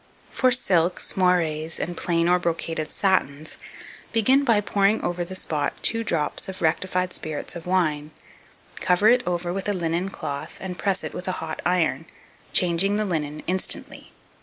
2269. 0.33 0.41
For 0.41 0.51
Silks, 0.51 1.15
Moires, 1.15 1.79
and 1.79 1.95
plain 1.95 2.27
or 2.27 2.39
brocaded 2.39 2.89
Satins, 2.91 3.59
begin 4.11 4.43
by 4.43 4.59
pouring 4.59 4.99
over 5.03 5.23
the 5.23 5.35
spot 5.35 5.73
two 5.83 6.03
drops 6.03 6.49
of 6.49 6.59
rectified 6.59 7.13
spirits 7.13 7.55
of 7.55 7.67
wine; 7.67 8.09
cover 8.77 9.09
it 9.09 9.21
over 9.27 9.53
with 9.53 9.69
a 9.69 9.73
linen 9.73 10.09
cloth, 10.09 10.57
and 10.59 10.79
press 10.79 11.03
it 11.03 11.13
with 11.13 11.27
a 11.27 11.33
hot 11.33 11.61
iron, 11.67 12.07
changing 12.51 12.95
the 12.95 13.05
linen 13.05 13.43
instantly. 13.45 14.11